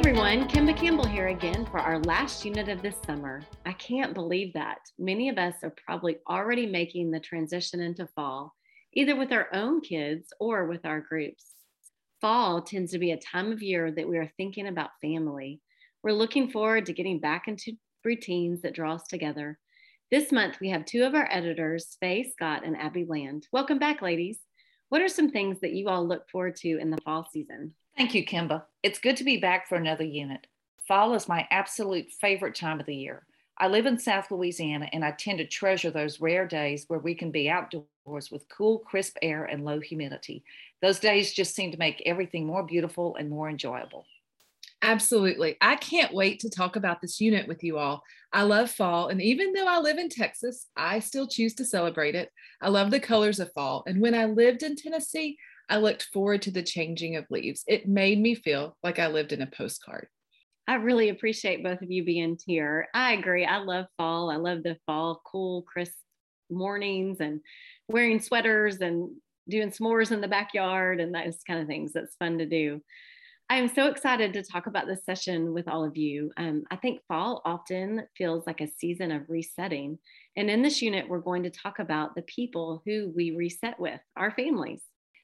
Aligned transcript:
everyone, 0.00 0.48
Kimba 0.48 0.74
Campbell 0.74 1.06
here 1.06 1.28
again 1.28 1.66
for 1.66 1.78
our 1.78 1.98
last 1.98 2.42
unit 2.42 2.70
of 2.70 2.80
this 2.80 2.96
summer. 3.04 3.42
I 3.66 3.74
can't 3.74 4.14
believe 4.14 4.54
that. 4.54 4.78
Many 4.98 5.28
of 5.28 5.36
us 5.36 5.56
are 5.62 5.74
probably 5.84 6.16
already 6.26 6.64
making 6.64 7.10
the 7.10 7.20
transition 7.20 7.80
into 7.80 8.08
fall, 8.16 8.54
either 8.94 9.14
with 9.14 9.30
our 9.30 9.48
own 9.52 9.82
kids 9.82 10.32
or 10.40 10.64
with 10.64 10.86
our 10.86 11.00
groups. 11.00 11.52
Fall 12.18 12.62
tends 12.62 12.92
to 12.92 12.98
be 12.98 13.10
a 13.10 13.18
time 13.18 13.52
of 13.52 13.62
year 13.62 13.92
that 13.92 14.08
we 14.08 14.16
are 14.16 14.32
thinking 14.38 14.68
about 14.68 14.88
family. 15.02 15.60
We're 16.02 16.12
looking 16.12 16.50
forward 16.50 16.86
to 16.86 16.94
getting 16.94 17.20
back 17.20 17.46
into 17.46 17.76
routines 18.02 18.62
that 18.62 18.74
draw 18.74 18.94
us 18.94 19.06
together. 19.06 19.58
This 20.10 20.32
month, 20.32 20.56
we 20.62 20.70
have 20.70 20.86
two 20.86 21.04
of 21.04 21.14
our 21.14 21.28
editors, 21.30 21.98
Faye 22.00 22.32
Scott 22.32 22.62
and 22.64 22.74
Abby 22.74 23.04
Land. 23.04 23.48
Welcome 23.52 23.78
back, 23.78 24.00
ladies. 24.00 24.38
What 24.88 25.02
are 25.02 25.08
some 25.08 25.30
things 25.30 25.60
that 25.60 25.74
you 25.74 25.88
all 25.88 26.08
look 26.08 26.26
forward 26.30 26.56
to 26.56 26.78
in 26.78 26.88
the 26.88 27.02
fall 27.04 27.28
season? 27.30 27.74
Thank 27.96 28.14
you, 28.14 28.24
Kimba. 28.24 28.64
It's 28.82 28.98
good 28.98 29.16
to 29.18 29.24
be 29.24 29.36
back 29.36 29.68
for 29.68 29.74
another 29.76 30.04
unit. 30.04 30.46
Fall 30.88 31.14
is 31.14 31.28
my 31.28 31.46
absolute 31.50 32.10
favorite 32.10 32.54
time 32.54 32.80
of 32.80 32.86
the 32.86 32.94
year. 32.96 33.26
I 33.58 33.68
live 33.68 33.84
in 33.84 33.98
South 33.98 34.30
Louisiana 34.30 34.88
and 34.92 35.04
I 35.04 35.10
tend 35.12 35.38
to 35.38 35.46
treasure 35.46 35.90
those 35.90 36.20
rare 36.20 36.46
days 36.46 36.86
where 36.88 36.98
we 36.98 37.14
can 37.14 37.30
be 37.30 37.50
outdoors 37.50 38.30
with 38.30 38.48
cool, 38.48 38.78
crisp 38.78 39.18
air 39.20 39.44
and 39.44 39.64
low 39.66 39.80
humidity. 39.80 40.42
Those 40.80 40.98
days 40.98 41.34
just 41.34 41.54
seem 41.54 41.70
to 41.72 41.78
make 41.78 42.02
everything 42.06 42.46
more 42.46 42.62
beautiful 42.62 43.16
and 43.16 43.28
more 43.28 43.50
enjoyable. 43.50 44.06
Absolutely. 44.82 45.56
I 45.60 45.76
can't 45.76 46.14
wait 46.14 46.40
to 46.40 46.50
talk 46.50 46.76
about 46.76 47.00
this 47.00 47.20
unit 47.20 47.46
with 47.46 47.62
you 47.62 47.76
all. 47.76 48.02
I 48.32 48.42
love 48.42 48.70
fall, 48.70 49.08
and 49.08 49.20
even 49.20 49.52
though 49.52 49.66
I 49.66 49.78
live 49.78 49.98
in 49.98 50.08
Texas, 50.08 50.66
I 50.76 51.00
still 51.00 51.26
choose 51.26 51.54
to 51.56 51.64
celebrate 51.64 52.14
it. 52.14 52.30
I 52.62 52.68
love 52.68 52.90
the 52.90 53.00
colors 53.00 53.40
of 53.40 53.52
fall. 53.52 53.82
And 53.86 54.00
when 54.00 54.14
I 54.14 54.24
lived 54.24 54.62
in 54.62 54.76
Tennessee, 54.76 55.36
I 55.68 55.76
looked 55.76 56.08
forward 56.12 56.42
to 56.42 56.50
the 56.50 56.62
changing 56.62 57.16
of 57.16 57.26
leaves. 57.30 57.62
It 57.66 57.88
made 57.88 58.20
me 58.20 58.34
feel 58.34 58.76
like 58.82 58.98
I 58.98 59.08
lived 59.08 59.32
in 59.32 59.42
a 59.42 59.46
postcard. 59.46 60.08
I 60.66 60.74
really 60.74 61.08
appreciate 61.08 61.64
both 61.64 61.82
of 61.82 61.90
you 61.90 62.04
being 62.04 62.38
here. 62.46 62.88
I 62.94 63.14
agree. 63.14 63.44
I 63.44 63.58
love 63.58 63.86
fall. 63.98 64.30
I 64.30 64.36
love 64.36 64.62
the 64.62 64.76
fall, 64.86 65.20
cool, 65.26 65.62
crisp 65.62 65.94
mornings 66.48 67.18
and 67.20 67.40
wearing 67.88 68.20
sweaters 68.20 68.78
and 68.78 69.10
doing 69.48 69.70
s'mores 69.70 70.12
in 70.12 70.20
the 70.20 70.28
backyard 70.28 71.00
and 71.00 71.14
those 71.14 71.38
kind 71.46 71.60
of 71.60 71.66
things. 71.66 71.92
That's 71.92 72.16
fun 72.16 72.38
to 72.38 72.46
do. 72.46 72.80
I 73.50 73.56
am 73.56 73.66
so 73.66 73.88
excited 73.88 74.32
to 74.34 74.44
talk 74.44 74.68
about 74.68 74.86
this 74.86 75.04
session 75.04 75.52
with 75.52 75.66
all 75.66 75.84
of 75.84 75.96
you. 75.96 76.30
Um, 76.36 76.62
I 76.70 76.76
think 76.76 77.00
fall 77.08 77.42
often 77.44 78.06
feels 78.16 78.46
like 78.46 78.60
a 78.60 78.70
season 78.78 79.10
of 79.10 79.28
resetting. 79.28 79.98
And 80.36 80.48
in 80.48 80.62
this 80.62 80.80
unit, 80.80 81.08
we're 81.08 81.18
going 81.18 81.42
to 81.42 81.50
talk 81.50 81.80
about 81.80 82.14
the 82.14 82.22
people 82.22 82.80
who 82.86 83.12
we 83.12 83.32
reset 83.32 83.80
with, 83.80 83.98
our 84.16 84.30
families. 84.30 84.82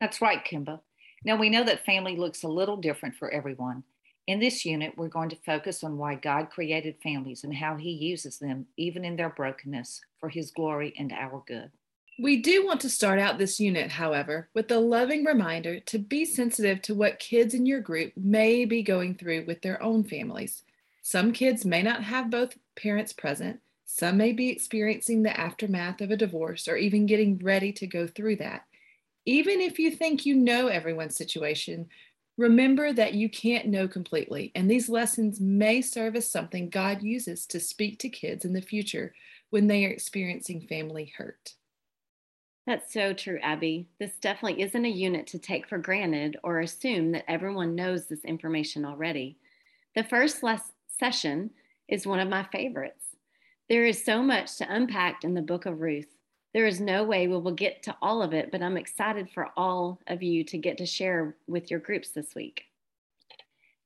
That's 0.00 0.20
right, 0.20 0.44
Kimba. 0.44 0.80
Now 1.24 1.36
we 1.36 1.48
know 1.48 1.62
that 1.62 1.84
family 1.84 2.16
looks 2.16 2.42
a 2.42 2.48
little 2.48 2.76
different 2.76 3.14
for 3.14 3.30
everyone. 3.30 3.84
In 4.26 4.40
this 4.40 4.64
unit, 4.64 4.94
we're 4.96 5.06
going 5.06 5.28
to 5.28 5.38
focus 5.46 5.84
on 5.84 5.96
why 5.96 6.16
God 6.16 6.50
created 6.50 6.96
families 7.00 7.44
and 7.44 7.54
how 7.54 7.76
he 7.76 7.90
uses 7.90 8.40
them, 8.40 8.66
even 8.76 9.04
in 9.04 9.14
their 9.14 9.30
brokenness, 9.30 10.00
for 10.18 10.28
his 10.28 10.50
glory 10.50 10.92
and 10.98 11.12
our 11.12 11.44
good. 11.46 11.70
We 12.20 12.38
do 12.38 12.66
want 12.66 12.80
to 12.80 12.90
start 12.90 13.20
out 13.20 13.38
this 13.38 13.60
unit, 13.60 13.92
however, 13.92 14.48
with 14.52 14.72
a 14.72 14.78
loving 14.80 15.24
reminder 15.24 15.78
to 15.78 16.00
be 16.00 16.24
sensitive 16.24 16.82
to 16.82 16.94
what 16.94 17.20
kids 17.20 17.54
in 17.54 17.64
your 17.64 17.80
group 17.80 18.12
may 18.16 18.64
be 18.64 18.82
going 18.82 19.14
through 19.14 19.44
with 19.46 19.62
their 19.62 19.80
own 19.80 20.02
families. 20.02 20.64
Some 21.00 21.30
kids 21.32 21.64
may 21.64 21.80
not 21.80 22.02
have 22.02 22.28
both 22.28 22.58
parents 22.74 23.12
present, 23.12 23.60
some 23.84 24.16
may 24.16 24.32
be 24.32 24.48
experiencing 24.48 25.22
the 25.22 25.38
aftermath 25.38 26.00
of 26.00 26.10
a 26.10 26.16
divorce 26.16 26.66
or 26.66 26.76
even 26.76 27.06
getting 27.06 27.38
ready 27.38 27.72
to 27.74 27.86
go 27.86 28.08
through 28.08 28.36
that. 28.36 28.64
Even 29.24 29.60
if 29.60 29.78
you 29.78 29.92
think 29.92 30.26
you 30.26 30.34
know 30.34 30.66
everyone's 30.66 31.14
situation, 31.14 31.86
remember 32.36 32.92
that 32.92 33.14
you 33.14 33.28
can't 33.28 33.68
know 33.68 33.86
completely, 33.86 34.50
and 34.56 34.68
these 34.68 34.88
lessons 34.88 35.38
may 35.38 35.80
serve 35.80 36.16
as 36.16 36.28
something 36.28 36.68
God 36.68 37.00
uses 37.00 37.46
to 37.46 37.60
speak 37.60 38.00
to 38.00 38.08
kids 38.08 38.44
in 38.44 38.54
the 38.54 38.60
future 38.60 39.14
when 39.50 39.68
they 39.68 39.86
are 39.86 39.90
experiencing 39.90 40.62
family 40.62 41.12
hurt. 41.16 41.54
That's 42.68 42.92
so 42.92 43.14
true, 43.14 43.38
Abby. 43.42 43.88
This 43.98 44.18
definitely 44.20 44.60
isn't 44.60 44.84
a 44.84 44.90
unit 44.90 45.26
to 45.28 45.38
take 45.38 45.66
for 45.66 45.78
granted 45.78 46.36
or 46.42 46.60
assume 46.60 47.12
that 47.12 47.24
everyone 47.26 47.74
knows 47.74 48.04
this 48.06 48.26
information 48.26 48.84
already. 48.84 49.38
The 49.94 50.04
first 50.04 50.42
less 50.42 50.72
session 51.00 51.52
is 51.88 52.06
one 52.06 52.20
of 52.20 52.28
my 52.28 52.46
favorites. 52.52 53.06
There 53.70 53.86
is 53.86 54.04
so 54.04 54.22
much 54.22 54.58
to 54.58 54.70
unpack 54.70 55.24
in 55.24 55.32
the 55.32 55.40
book 55.40 55.64
of 55.64 55.80
Ruth. 55.80 56.14
There 56.52 56.66
is 56.66 56.78
no 56.78 57.04
way 57.04 57.26
we 57.26 57.38
will 57.38 57.52
get 57.52 57.82
to 57.84 57.96
all 58.02 58.20
of 58.20 58.34
it, 58.34 58.52
but 58.52 58.60
I'm 58.60 58.76
excited 58.76 59.30
for 59.32 59.48
all 59.56 59.98
of 60.06 60.22
you 60.22 60.44
to 60.44 60.58
get 60.58 60.76
to 60.76 60.84
share 60.84 61.36
with 61.46 61.70
your 61.70 61.80
groups 61.80 62.10
this 62.10 62.34
week. 62.34 62.64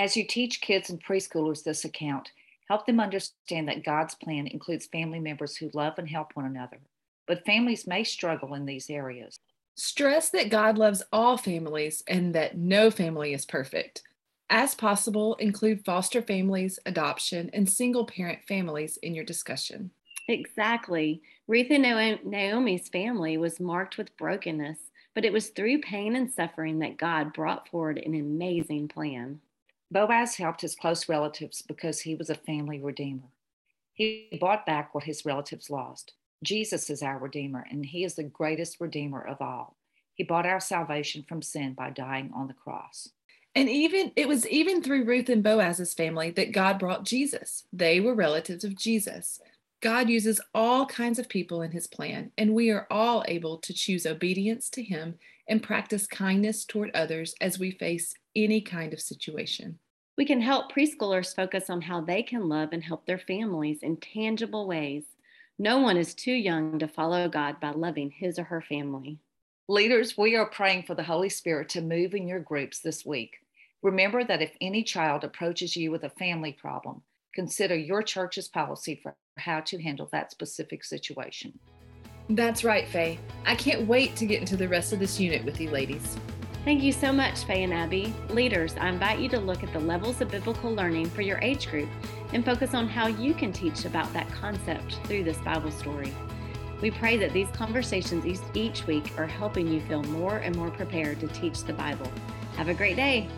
As 0.00 0.16
you 0.16 0.26
teach 0.26 0.60
kids 0.60 0.90
and 0.90 1.00
preschoolers 1.00 1.62
this 1.62 1.84
account, 1.84 2.32
help 2.68 2.86
them 2.86 2.98
understand 2.98 3.68
that 3.68 3.84
God's 3.84 4.16
plan 4.16 4.48
includes 4.48 4.86
family 4.86 5.20
members 5.20 5.56
who 5.56 5.70
love 5.74 5.94
and 5.96 6.08
help 6.08 6.32
one 6.34 6.46
another. 6.46 6.80
But 7.26 7.44
families 7.44 7.86
may 7.86 8.04
struggle 8.04 8.54
in 8.54 8.66
these 8.66 8.90
areas. 8.90 9.38
Stress 9.76 10.30
that 10.30 10.50
God 10.50 10.78
loves 10.78 11.02
all 11.12 11.36
families 11.36 12.02
and 12.06 12.34
that 12.34 12.56
no 12.56 12.90
family 12.90 13.32
is 13.32 13.44
perfect. 13.44 14.02
As 14.50 14.74
possible, 14.74 15.34
include 15.36 15.84
foster 15.84 16.22
families, 16.22 16.78
adoption, 16.86 17.50
and 17.52 17.68
single 17.68 18.06
parent 18.06 18.40
families 18.46 18.98
in 18.98 19.14
your 19.14 19.24
discussion. 19.24 19.90
Exactly. 20.28 21.22
Ruth 21.48 21.70
and 21.70 22.20
Naomi's 22.24 22.88
family 22.88 23.36
was 23.36 23.60
marked 23.60 23.98
with 23.98 24.16
brokenness, 24.16 24.78
but 25.14 25.24
it 25.24 25.32
was 25.32 25.48
through 25.48 25.80
pain 25.80 26.14
and 26.16 26.32
suffering 26.32 26.78
that 26.78 26.96
God 26.96 27.32
brought 27.32 27.68
forward 27.68 27.98
an 27.98 28.14
amazing 28.14 28.88
plan. 28.88 29.40
Boaz 29.90 30.36
helped 30.36 30.60
his 30.60 30.74
close 30.74 31.08
relatives 31.08 31.62
because 31.62 32.00
he 32.00 32.14
was 32.14 32.30
a 32.30 32.34
family 32.34 32.80
redeemer. 32.80 33.28
He 33.92 34.38
bought 34.40 34.66
back 34.66 34.94
what 34.94 35.04
his 35.04 35.24
relatives 35.24 35.70
lost. 35.70 36.14
Jesus 36.44 36.90
is 36.90 37.02
our 37.02 37.18
redeemer, 37.18 37.66
and 37.70 37.84
he 37.84 38.04
is 38.04 38.14
the 38.14 38.22
greatest 38.22 38.80
redeemer 38.80 39.22
of 39.22 39.40
all. 39.40 39.76
He 40.14 40.24
bought 40.24 40.46
our 40.46 40.60
salvation 40.60 41.24
from 41.28 41.42
sin 41.42 41.74
by 41.74 41.90
dying 41.90 42.30
on 42.34 42.46
the 42.46 42.54
cross. 42.54 43.08
And 43.54 43.68
even 43.68 44.12
it 44.16 44.28
was 44.28 44.46
even 44.48 44.82
through 44.82 45.04
Ruth 45.04 45.28
and 45.28 45.42
Boaz's 45.42 45.94
family 45.94 46.30
that 46.32 46.52
God 46.52 46.78
brought 46.78 47.04
Jesus. 47.04 47.64
They 47.72 48.00
were 48.00 48.14
relatives 48.14 48.64
of 48.64 48.76
Jesus. 48.76 49.40
God 49.80 50.08
uses 50.08 50.40
all 50.54 50.86
kinds 50.86 51.18
of 51.18 51.28
people 51.28 51.62
in 51.62 51.70
his 51.70 51.86
plan, 51.86 52.32
and 52.38 52.54
we 52.54 52.70
are 52.70 52.86
all 52.90 53.24
able 53.28 53.58
to 53.58 53.74
choose 53.74 54.06
obedience 54.06 54.70
to 54.70 54.82
him 54.82 55.18
and 55.48 55.62
practice 55.62 56.06
kindness 56.06 56.64
toward 56.64 56.90
others 56.94 57.34
as 57.40 57.58
we 57.58 57.70
face 57.70 58.14
any 58.34 58.60
kind 58.60 58.92
of 58.92 59.00
situation. 59.00 59.78
We 60.16 60.24
can 60.24 60.40
help 60.40 60.72
preschoolers 60.72 61.34
focus 61.34 61.68
on 61.68 61.82
how 61.82 62.00
they 62.00 62.22
can 62.22 62.48
love 62.48 62.70
and 62.72 62.82
help 62.82 63.04
their 63.04 63.18
families 63.18 63.80
in 63.82 63.98
tangible 63.98 64.66
ways. 64.66 65.04
No 65.58 65.78
one 65.78 65.96
is 65.96 66.14
too 66.14 66.32
young 66.32 66.80
to 66.80 66.88
follow 66.88 67.28
God 67.28 67.60
by 67.60 67.70
loving 67.70 68.10
his 68.10 68.40
or 68.40 68.44
her 68.44 68.60
family. 68.60 69.20
Leaders, 69.68 70.18
we 70.18 70.34
are 70.34 70.46
praying 70.46 70.82
for 70.82 70.96
the 70.96 71.04
Holy 71.04 71.28
Spirit 71.28 71.68
to 71.70 71.80
move 71.80 72.12
in 72.12 72.26
your 72.26 72.40
groups 72.40 72.80
this 72.80 73.06
week. 73.06 73.36
Remember 73.80 74.24
that 74.24 74.42
if 74.42 74.50
any 74.60 74.82
child 74.82 75.22
approaches 75.22 75.76
you 75.76 75.92
with 75.92 76.02
a 76.02 76.10
family 76.10 76.52
problem, 76.52 77.02
consider 77.32 77.76
your 77.76 78.02
church's 78.02 78.48
policy 78.48 78.98
for 79.00 79.14
how 79.38 79.60
to 79.60 79.80
handle 79.80 80.08
that 80.10 80.32
specific 80.32 80.82
situation. 80.82 81.56
That's 82.30 82.64
right, 82.64 82.88
Faye. 82.88 83.20
I 83.46 83.54
can't 83.54 83.86
wait 83.86 84.16
to 84.16 84.26
get 84.26 84.40
into 84.40 84.56
the 84.56 84.68
rest 84.68 84.92
of 84.92 84.98
this 84.98 85.20
unit 85.20 85.44
with 85.44 85.60
you 85.60 85.70
ladies. 85.70 86.16
Thank 86.64 86.82
you 86.82 86.92
so 86.92 87.12
much, 87.12 87.44
Faye 87.44 87.62
and 87.62 87.74
Abby. 87.74 88.14
Leaders, 88.30 88.74
I 88.80 88.88
invite 88.88 89.18
you 89.18 89.28
to 89.28 89.38
look 89.38 89.62
at 89.62 89.70
the 89.74 89.80
levels 89.80 90.22
of 90.22 90.30
biblical 90.30 90.74
learning 90.74 91.10
for 91.10 91.20
your 91.20 91.38
age 91.42 91.68
group 91.68 91.90
and 92.32 92.42
focus 92.42 92.72
on 92.72 92.88
how 92.88 93.06
you 93.06 93.34
can 93.34 93.52
teach 93.52 93.84
about 93.84 94.10
that 94.14 94.30
concept 94.32 94.94
through 95.04 95.24
this 95.24 95.36
Bible 95.38 95.70
story. 95.70 96.10
We 96.80 96.90
pray 96.90 97.18
that 97.18 97.34
these 97.34 97.48
conversations 97.48 98.40
each 98.54 98.86
week 98.86 99.12
are 99.18 99.26
helping 99.26 99.68
you 99.68 99.82
feel 99.82 100.04
more 100.04 100.38
and 100.38 100.56
more 100.56 100.70
prepared 100.70 101.20
to 101.20 101.28
teach 101.28 101.64
the 101.64 101.74
Bible. 101.74 102.10
Have 102.56 102.68
a 102.68 102.74
great 102.74 102.96
day. 102.96 103.28